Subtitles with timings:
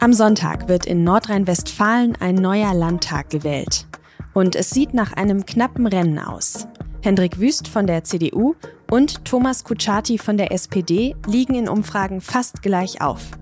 [0.00, 3.88] Am Sonntag wird in Nordrhein-Westfalen ein neuer Landtag gewählt.
[4.32, 6.68] Und es sieht nach einem knappen Rennen aus.
[7.02, 8.54] Hendrik Wüst von der CDU
[8.88, 13.32] und Thomas Kutschaty von der SPD liegen in Umfragen fast gleich auf.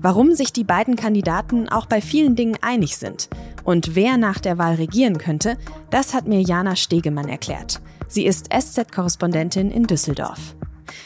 [0.00, 3.28] Warum sich die beiden Kandidaten auch bei vielen Dingen einig sind
[3.64, 5.58] und wer nach der Wahl regieren könnte,
[5.90, 7.80] das hat mir Jana Stegemann erklärt.
[8.06, 10.54] Sie ist SZ-Korrespondentin in Düsseldorf.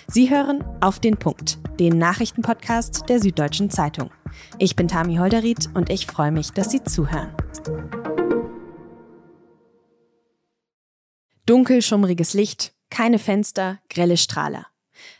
[0.06, 4.10] Sie hören auf den Punkt, den Nachrichtenpodcast der Süddeutschen Zeitung.
[4.58, 7.34] Ich bin Tami Holderried und ich freue mich, dass Sie zuhören.
[11.46, 14.66] Dunkel, schummriges Licht, keine Fenster, grelle Strahler.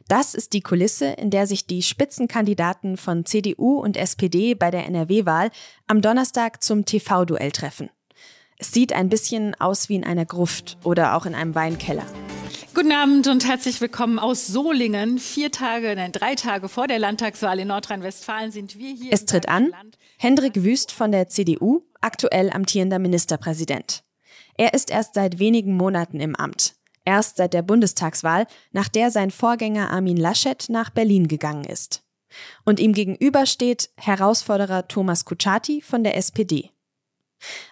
[0.09, 4.87] Das ist die Kulisse, in der sich die Spitzenkandidaten von CDU und SPD bei der
[4.87, 5.51] NRW-Wahl
[5.87, 7.91] am Donnerstag zum TV-Duell treffen.
[8.59, 12.05] Es sieht ein bisschen aus wie in einer Gruft oder auch in einem Weinkeller.
[12.81, 15.19] Guten Abend und herzlich willkommen aus Solingen.
[15.19, 19.13] Vier Tage, nein, drei Tage vor der Landtagswahl in Nordrhein-Westfalen sind wir hier.
[19.13, 19.75] Es tritt an
[20.17, 24.03] Hendrik Wüst von der CDU, aktuell amtierender Ministerpräsident.
[24.57, 26.75] Er ist erst seit wenigen Monaten im Amt.
[27.05, 32.03] Erst seit der Bundestagswahl, nach der sein Vorgänger Armin Laschet nach Berlin gegangen ist.
[32.65, 36.71] Und ihm gegenüber steht Herausforderer Thomas Kutschaty von der SPD.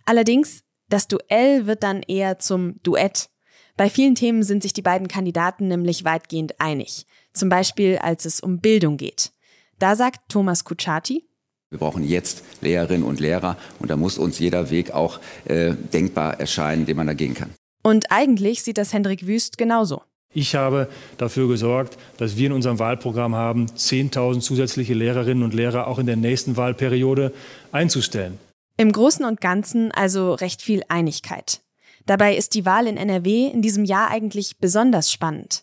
[0.04, 3.30] Allerdings, das Duell wird dann eher zum Duett.
[3.78, 7.06] Bei vielen Themen sind sich die beiden Kandidaten nämlich weitgehend einig.
[7.32, 9.30] Zum Beispiel, als es um Bildung geht.
[9.78, 11.24] Da sagt Thomas Kutschaty,
[11.70, 16.40] wir brauchen jetzt Lehrerinnen und Lehrer und da muss uns jeder Weg auch äh, denkbar
[16.40, 17.50] erscheinen, den man da gehen kann.
[17.84, 20.02] Und eigentlich sieht das Hendrik Wüst genauso.
[20.34, 25.86] Ich habe dafür gesorgt, dass wir in unserem Wahlprogramm haben, 10.000 zusätzliche Lehrerinnen und Lehrer
[25.86, 27.32] auch in der nächsten Wahlperiode
[27.70, 28.38] einzustellen.
[28.76, 31.60] Im Großen und Ganzen also recht viel Einigkeit.
[32.08, 35.62] Dabei ist die Wahl in NRW in diesem Jahr eigentlich besonders spannend.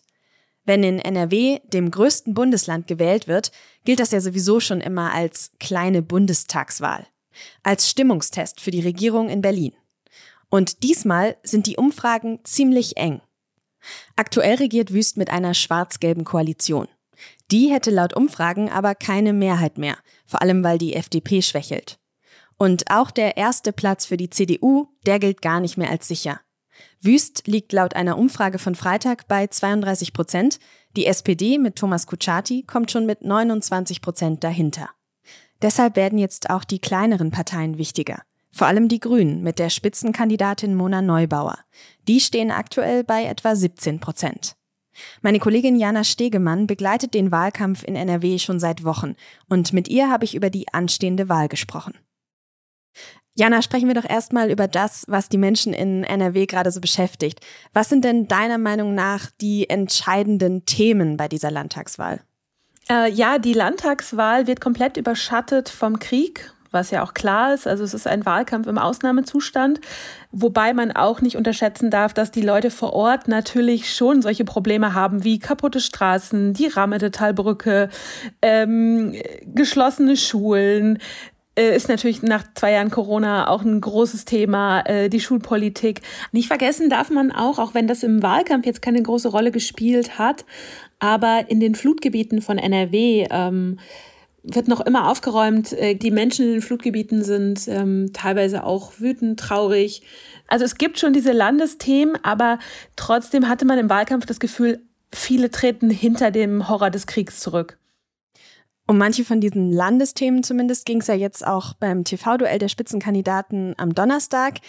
[0.64, 3.50] Wenn in NRW, dem größten Bundesland, gewählt wird,
[3.84, 7.04] gilt das ja sowieso schon immer als kleine Bundestagswahl,
[7.64, 9.72] als Stimmungstest für die Regierung in Berlin.
[10.48, 13.20] Und diesmal sind die Umfragen ziemlich eng.
[14.14, 16.86] Aktuell regiert Wüst mit einer schwarz-gelben Koalition.
[17.50, 21.98] Die hätte laut Umfragen aber keine Mehrheit mehr, vor allem weil die FDP schwächelt.
[22.58, 26.40] Und auch der erste Platz für die CDU, der gilt gar nicht mehr als sicher.
[27.00, 30.58] Wüst liegt laut einer Umfrage von Freitag bei 32 Prozent.
[30.96, 34.90] Die SPD mit Thomas Kutschaty kommt schon mit 29 Prozent dahinter.
[35.62, 38.22] Deshalb werden jetzt auch die kleineren Parteien wichtiger.
[38.50, 41.58] Vor allem die Grünen mit der Spitzenkandidatin Mona Neubauer.
[42.08, 44.56] Die stehen aktuell bei etwa 17 Prozent.
[45.20, 49.14] Meine Kollegin Jana Stegemann begleitet den Wahlkampf in NRW schon seit Wochen
[49.48, 51.92] und mit ihr habe ich über die anstehende Wahl gesprochen.
[53.38, 57.40] Jana, sprechen wir doch erstmal über das, was die Menschen in NRW gerade so beschäftigt.
[57.74, 62.20] Was sind denn deiner Meinung nach die entscheidenden Themen bei dieser Landtagswahl?
[62.88, 67.66] Äh, ja, die Landtagswahl wird komplett überschattet vom Krieg, was ja auch klar ist.
[67.66, 69.80] Also es ist ein Wahlkampf im Ausnahmezustand,
[70.30, 74.94] wobei man auch nicht unterschätzen darf, dass die Leute vor Ort natürlich schon solche Probleme
[74.94, 77.90] haben wie kaputte Straßen, die Rammedetalbrücke,
[78.40, 79.14] ähm,
[79.44, 80.98] geschlossene Schulen,
[81.56, 86.02] ist natürlich nach zwei Jahren Corona auch ein großes Thema, äh, die Schulpolitik.
[86.32, 90.18] Nicht vergessen darf man auch, auch wenn das im Wahlkampf jetzt keine große Rolle gespielt
[90.18, 90.44] hat,
[90.98, 93.78] aber in den Flutgebieten von NRW ähm,
[94.42, 95.72] wird noch immer aufgeräumt.
[95.72, 100.02] Äh, die Menschen in den Flutgebieten sind ähm, teilweise auch wütend, traurig.
[100.46, 102.58] Also es gibt schon diese Landesthemen, aber
[102.94, 104.80] trotzdem hatte man im Wahlkampf das Gefühl,
[105.12, 107.78] viele treten hinter dem Horror des Kriegs zurück.
[108.86, 113.74] Um manche von diesen Landesthemen zumindest ging es ja jetzt auch beim TV-Duell der Spitzenkandidaten
[113.78, 114.60] am Donnerstag.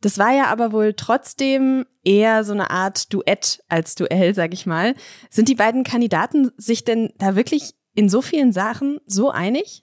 [0.00, 4.66] Das war ja aber wohl trotzdem eher so eine Art Duett als Duell, sag ich
[4.66, 4.94] mal.
[5.30, 9.82] Sind die beiden Kandidaten sich denn da wirklich in so vielen Sachen so einig?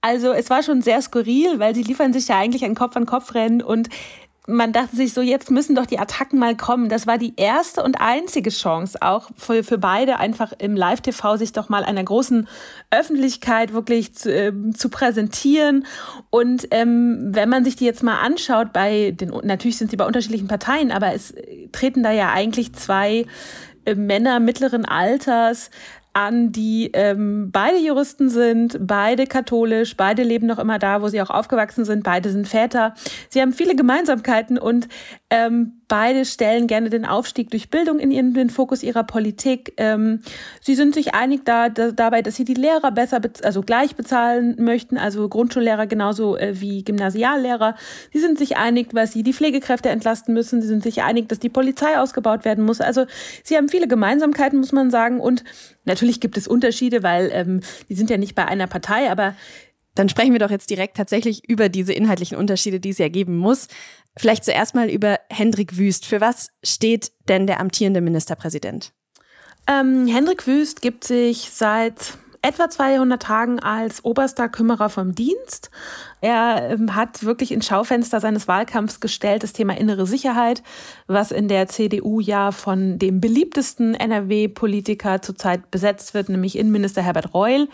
[0.00, 3.88] Also es war schon sehr skurril, weil sie liefern sich ja eigentlich ein Kopf-an-Kopf-Rennen und
[4.48, 6.88] man dachte sich so, jetzt müssen doch die Attacken mal kommen.
[6.88, 11.52] Das war die erste und einzige Chance auch für, für beide einfach im Live-TV sich
[11.52, 12.48] doch mal einer großen
[12.90, 15.86] Öffentlichkeit wirklich zu, äh, zu präsentieren.
[16.30, 20.06] Und ähm, wenn man sich die jetzt mal anschaut, bei den, natürlich sind sie bei
[20.06, 21.34] unterschiedlichen Parteien, aber es
[21.70, 23.26] treten da ja eigentlich zwei
[23.84, 25.70] äh, Männer mittleren Alters
[26.12, 31.22] an, die ähm, beide Juristen sind, beide katholisch, beide leben noch immer da, wo sie
[31.22, 32.94] auch aufgewachsen sind, beide sind Väter.
[33.28, 34.88] Sie haben viele Gemeinsamkeiten und
[35.30, 39.74] ähm, beide stellen gerne den Aufstieg durch Bildung in ihren, den Fokus ihrer Politik.
[39.76, 40.20] Ähm,
[40.60, 44.56] sie sind sich einig da, da, dabei, dass sie die Lehrer besser, also gleich bezahlen
[44.58, 47.74] möchten, also Grundschullehrer genauso äh, wie Gymnasiallehrer.
[48.12, 50.62] Sie sind sich einig, was sie die Pflegekräfte entlasten müssen.
[50.62, 52.80] Sie sind sich einig, dass die Polizei ausgebaut werden muss.
[52.80, 53.06] Also
[53.42, 55.20] sie haben viele Gemeinsamkeiten, muss man sagen.
[55.20, 55.44] Und
[55.84, 59.34] natürlich gibt es Unterschiede, weil ähm, die sind ja nicht bei einer Partei, aber
[59.94, 63.36] Dann sprechen wir doch jetzt direkt tatsächlich über diese inhaltlichen Unterschiede, die es ja geben
[63.36, 63.68] muss.
[64.16, 66.06] Vielleicht zuerst mal über Hendrik Wüst.
[66.06, 68.92] Für was steht denn der amtierende Ministerpräsident?
[69.68, 75.70] Ähm, Hendrik Wüst gibt sich seit etwa 200 Tagen als oberster Kümmerer vom Dienst.
[76.22, 80.62] Er ähm, hat wirklich ins Schaufenster seines Wahlkampfs gestellt das Thema innere Sicherheit,
[81.08, 87.34] was in der CDU ja von dem beliebtesten NRW-Politiker zurzeit besetzt wird, nämlich Innenminister Herbert
[87.34, 87.68] Reul.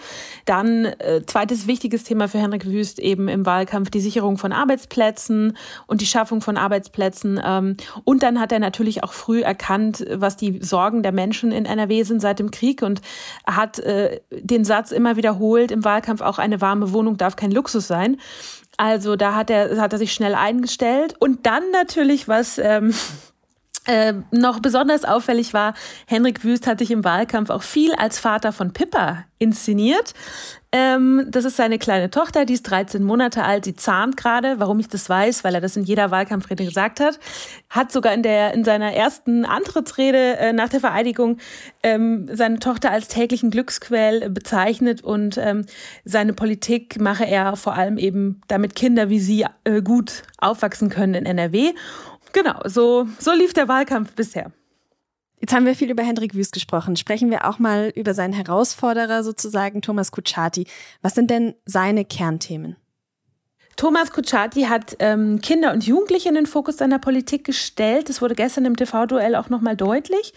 [0.46, 5.56] Dann äh, zweites wichtiges Thema für Henrik Wüst eben im Wahlkampf die Sicherung von Arbeitsplätzen
[5.86, 7.40] und die Schaffung von Arbeitsplätzen.
[7.44, 11.66] Ähm, und dann hat er natürlich auch früh erkannt, was die Sorgen der Menschen in
[11.66, 13.02] NRW sind seit dem Krieg und
[13.46, 17.86] hat äh, den Satz immer wiederholt im Wahlkampf, auch eine warme Wohnung darf kein Luxus
[17.86, 18.18] sein.
[18.76, 21.14] Also da hat er, hat er sich schnell eingestellt.
[21.18, 22.94] Und dann natürlich, was ähm,
[23.86, 25.74] äh, noch besonders auffällig war,
[26.06, 30.14] Henrik Wüst hat sich im Wahlkampf auch viel als Vater von Pippa inszeniert.
[30.70, 34.60] Ähm, das ist seine kleine Tochter, die ist 13 Monate alt, sie zahnt gerade.
[34.60, 37.18] Warum ich das weiß, weil er das in jeder Wahlkampfrede gesagt hat.
[37.70, 41.38] Hat sogar in, der, in seiner ersten Antrittsrede äh, nach der Vereidigung
[41.82, 45.64] ähm, seine Tochter als täglichen Glücksquell bezeichnet und ähm,
[46.04, 51.14] seine Politik mache er vor allem eben, damit Kinder wie sie äh, gut aufwachsen können
[51.14, 51.72] in NRW.
[52.34, 54.52] Genau, so, so lief der Wahlkampf bisher.
[55.40, 56.96] Jetzt haben wir viel über Hendrik Wüst gesprochen.
[56.96, 60.66] Sprechen wir auch mal über seinen Herausforderer sozusagen, Thomas Kutschaty.
[61.00, 62.76] Was sind denn seine Kernthemen?
[63.78, 68.08] Thomas Kutschaty hat ähm, Kinder und Jugendliche in den Fokus seiner Politik gestellt.
[68.08, 70.34] Das wurde gestern im TV-Duell auch nochmal deutlich.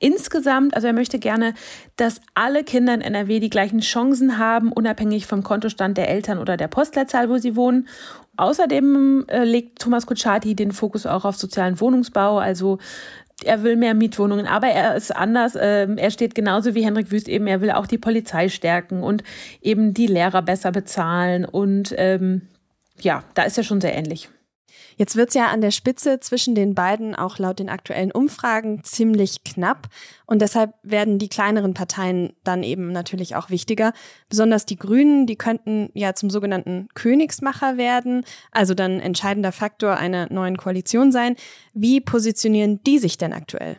[0.00, 1.54] Insgesamt, also er möchte gerne,
[1.94, 6.56] dass alle Kinder in NRW die gleichen Chancen haben, unabhängig vom Kontostand der Eltern oder
[6.56, 7.86] der Postleitzahl, wo sie wohnen.
[8.36, 12.78] Außerdem äh, legt Thomas Kutschaty den Fokus auch auf sozialen Wohnungsbau, also
[13.44, 15.56] er will mehr Mietwohnungen, aber er ist anders.
[15.60, 19.22] Ähm, er steht genauso wie Henrik Wüst eben, er will auch die Polizei stärken und
[19.60, 21.44] eben die Lehrer besser bezahlen.
[21.44, 22.42] Und ähm,
[23.00, 24.28] ja, da ist er schon sehr ähnlich.
[24.96, 28.84] Jetzt wird es ja an der Spitze zwischen den beiden auch laut den aktuellen Umfragen
[28.84, 29.88] ziemlich knapp.
[30.26, 33.92] Und deshalb werden die kleineren Parteien dann eben natürlich auch wichtiger.
[34.28, 40.32] Besonders die Grünen, die könnten ja zum sogenannten Königsmacher werden, also dann entscheidender Faktor einer
[40.32, 41.36] neuen Koalition sein.
[41.72, 43.78] Wie positionieren die sich denn aktuell?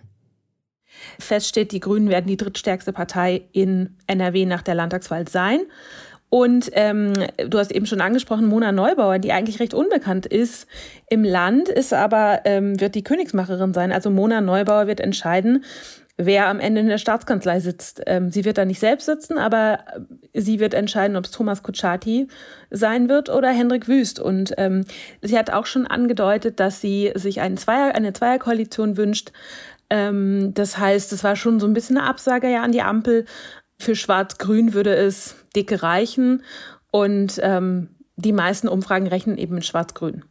[1.20, 5.62] Fest steht, die Grünen werden die drittstärkste Partei in NRW nach der Landtagswahl sein.
[6.34, 7.12] Und ähm,
[7.46, 10.66] du hast eben schon angesprochen, Mona Neubauer, die eigentlich recht unbekannt ist
[11.10, 13.92] im Land, ist aber, ähm, wird die Königsmacherin sein.
[13.92, 15.66] Also Mona Neubauer wird entscheiden,
[16.16, 18.02] wer am Ende in der Staatskanzlei sitzt.
[18.06, 19.80] Ähm, sie wird da nicht selbst sitzen, aber
[20.34, 22.30] sie wird entscheiden, ob es Thomas Kutschaty
[22.70, 24.18] sein wird oder Hendrik Wüst.
[24.22, 24.86] Und ähm,
[25.22, 29.34] sie hat auch schon angedeutet, dass sie sich einen Zweier, eine Zweierkoalition wünscht.
[29.90, 33.26] Ähm, das heißt, es war schon so ein bisschen eine Absage ja an die Ampel.
[33.82, 36.44] Für Schwarz-Grün würde es dicke reichen
[36.92, 40.24] und ähm, die meisten Umfragen rechnen eben mit Schwarz-Grün.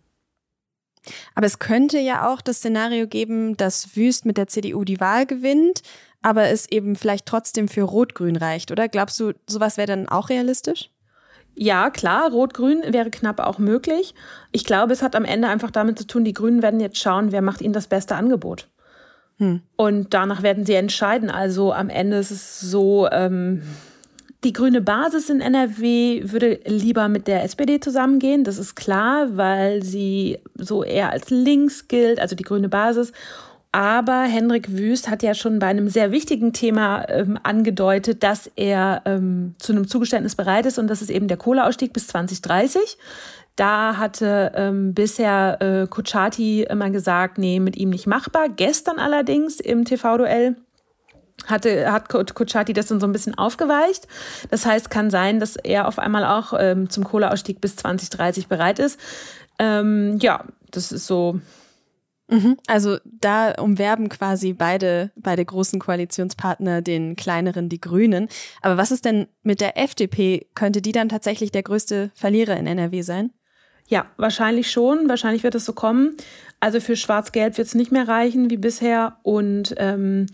[1.35, 5.27] Aber es könnte ja auch das Szenario geben, dass Wüst mit der CDU die Wahl
[5.27, 5.83] gewinnt,
[6.23, 8.89] aber es eben vielleicht trotzdem für Rot-Grün reicht, oder?
[8.89, 10.91] Glaubst du, sowas wäre dann auch realistisch?
[11.57, 14.15] Ja, klar, Rot-Grün wäre knapp auch möglich.
[14.53, 17.33] Ich glaube, es hat am Ende einfach damit zu tun, die Grünen werden jetzt schauen,
[17.33, 18.69] wer macht ihnen das beste Angebot.
[19.41, 19.63] Hm.
[19.77, 21.31] Und danach werden sie entscheiden.
[21.31, 23.63] Also am Ende ist es so, ähm,
[24.45, 29.83] die grüne Basis in NRW würde lieber mit der SPD zusammengehen, das ist klar, weil
[29.83, 33.13] sie so eher als links gilt, also die grüne Basis.
[33.73, 39.03] Aber Hendrik Wüst hat ja schon bei einem sehr wichtigen Thema ähm, angedeutet, dass er
[39.05, 42.99] ähm, zu einem Zugeständnis bereit ist und das ist eben der Kohleausstieg bis 2030.
[43.57, 48.49] Da hatte ähm, bisher äh, Kuchati immer gesagt, nee, mit ihm nicht machbar.
[48.49, 50.57] Gestern allerdings im TV-Duell
[51.47, 54.07] hatte, hat Kuchati das dann so ein bisschen aufgeweicht.
[54.51, 58.79] Das heißt, kann sein, dass er auf einmal auch ähm, zum Kohleausstieg bis 2030 bereit
[58.79, 58.99] ist.
[59.59, 61.41] Ähm, ja, das ist so.
[62.29, 62.57] Mhm.
[62.69, 68.29] Also da umwerben quasi beide, beide großen Koalitionspartner den kleineren, die Grünen.
[68.63, 70.47] Aber was ist denn mit der FDP?
[70.55, 73.33] Könnte die dann tatsächlich der größte Verlierer in NRW sein?
[73.91, 75.09] Ja, wahrscheinlich schon.
[75.09, 76.17] Wahrscheinlich wird es so kommen.
[76.61, 79.17] Also für Schwarz-Gelb wird es nicht mehr reichen wie bisher.
[79.23, 80.27] Und ähm,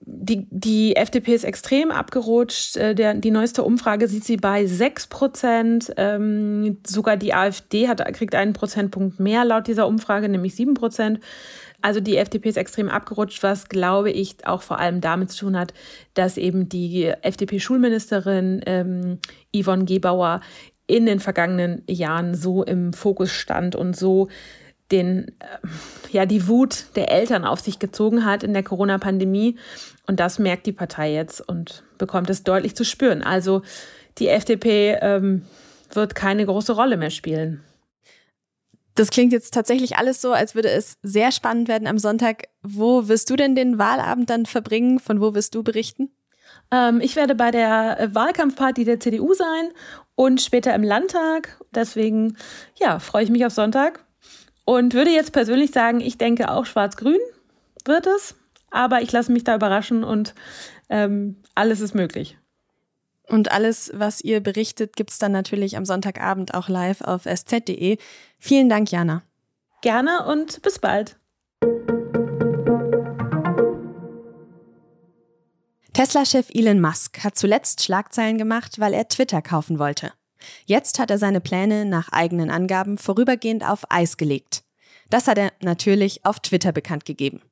[0.00, 2.76] die, die FDP ist extrem abgerutscht.
[2.76, 5.92] Äh, der, die neueste Umfrage sieht sie bei 6 Prozent.
[5.96, 11.20] Ähm, sogar die AfD hat, kriegt einen Prozentpunkt mehr laut dieser Umfrage, nämlich 7 Prozent.
[11.80, 15.56] Also die FDP ist extrem abgerutscht, was glaube ich auch vor allem damit zu tun
[15.56, 15.74] hat,
[16.14, 19.18] dass eben die FDP-Schulministerin ähm,
[19.54, 20.40] Yvonne Gebauer
[20.86, 24.28] in den vergangenen Jahren so im Fokus stand und so
[24.90, 25.58] den, äh,
[26.10, 29.56] ja, die Wut der Eltern auf sich gezogen hat in der Corona-Pandemie.
[30.06, 33.22] Und das merkt die Partei jetzt und bekommt es deutlich zu spüren.
[33.22, 33.62] Also
[34.18, 35.42] die FDP ähm,
[35.92, 37.62] wird keine große Rolle mehr spielen.
[38.94, 42.44] Das klingt jetzt tatsächlich alles so, als würde es sehr spannend werden am Sonntag.
[42.62, 45.00] Wo wirst du denn den Wahlabend dann verbringen?
[45.00, 46.10] Von wo wirst du berichten?
[46.70, 49.70] Ähm, ich werde bei der Wahlkampfparty der CDU sein
[50.14, 51.60] und später im Landtag.
[51.74, 52.36] Deswegen,
[52.78, 54.04] ja, freue ich mich auf Sonntag
[54.64, 57.20] und würde jetzt persönlich sagen, ich denke auch schwarz-grün
[57.84, 58.34] wird es.
[58.70, 60.34] Aber ich lasse mich da überraschen und
[60.88, 62.36] ähm, alles ist möglich.
[63.28, 67.98] Und alles, was ihr berichtet, gibt es dann natürlich am Sonntagabend auch live auf sz.de.
[68.38, 69.22] Vielen Dank, Jana.
[69.80, 71.16] Gerne und bis bald.
[75.94, 80.12] Tesla-Chef Elon Musk hat zuletzt Schlagzeilen gemacht, weil er Twitter kaufen wollte.
[80.66, 84.64] Jetzt hat er seine Pläne nach eigenen Angaben vorübergehend auf Eis gelegt.
[85.08, 87.42] Das hat er natürlich auf Twitter bekannt gegeben.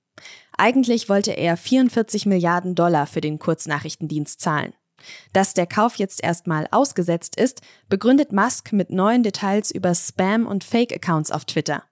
[0.59, 4.75] Eigentlich wollte er 44 Milliarden Dollar für den Kurznachrichtendienst zahlen.
[5.33, 10.65] Dass der Kauf jetzt erstmal ausgesetzt ist, begründet Musk mit neuen Details über Spam- und
[10.65, 11.85] Fake-Accounts auf Twitter.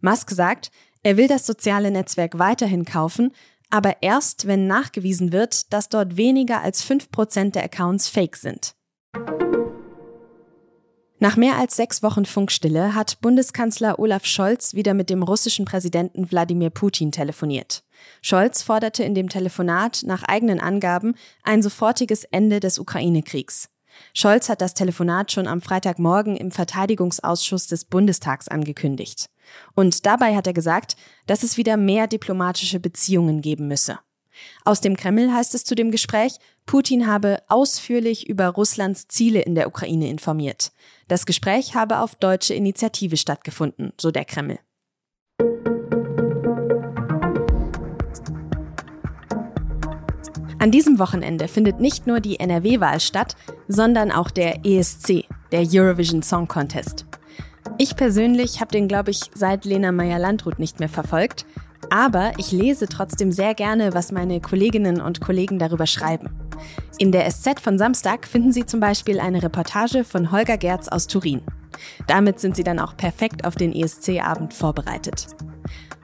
[0.00, 0.72] Musk sagt,
[1.04, 3.32] er will das soziale Netzwerk weiterhin kaufen,
[3.72, 8.74] aber erst, wenn nachgewiesen wird, dass dort weniger als 5% der Accounts fake sind.
[11.18, 16.30] Nach mehr als sechs Wochen Funkstille hat Bundeskanzler Olaf Scholz wieder mit dem russischen Präsidenten
[16.30, 17.82] Wladimir Putin telefoniert.
[18.20, 23.68] Scholz forderte in dem Telefonat nach eigenen Angaben ein sofortiges Ende des Ukraine-Kriegs.
[24.14, 29.26] Scholz hat das Telefonat schon am Freitagmorgen im Verteidigungsausschuss des Bundestags angekündigt.
[29.74, 33.98] Und dabei hat er gesagt, dass es wieder mehr diplomatische Beziehungen geben müsse.
[34.64, 39.54] Aus dem Kreml heißt es zu dem Gespräch, Putin habe ausführlich über Russlands Ziele in
[39.54, 40.72] der Ukraine informiert.
[41.08, 44.58] Das Gespräch habe auf deutsche Initiative stattgefunden, so der Kreml.
[50.62, 53.34] An diesem Wochenende findet nicht nur die NRW-Wahl statt,
[53.66, 57.04] sondern auch der ESC, der Eurovision Song Contest.
[57.78, 61.46] Ich persönlich habe den, glaube ich, seit Lena Meyer-Landrut nicht mehr verfolgt,
[61.90, 66.30] aber ich lese trotzdem sehr gerne, was meine Kolleginnen und Kollegen darüber schreiben.
[66.98, 71.06] In der SZ von Samstag finden Sie zum Beispiel eine Reportage von Holger Gerz aus
[71.06, 71.42] Turin.
[72.06, 75.26] Damit sind Sie dann auch perfekt auf den ESC-Abend vorbereitet.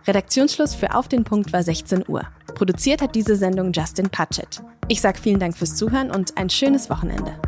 [0.07, 2.23] Redaktionsschluss für Auf den Punkt war 16 Uhr.
[2.55, 4.63] Produziert hat diese Sendung Justin Patchett.
[4.89, 7.39] Ich sage vielen Dank fürs Zuhören und ein schönes Wochenende.